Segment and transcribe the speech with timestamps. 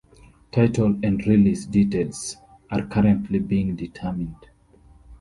[0.51, 2.37] Title and release details
[2.71, 4.47] are currently being determined.